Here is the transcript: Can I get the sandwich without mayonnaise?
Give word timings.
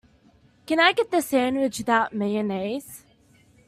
Can 0.65 0.79
I 0.79 0.93
get 0.93 1.11
the 1.11 1.21
sandwich 1.21 1.77
without 1.77 2.11
mayonnaise? 2.11 3.05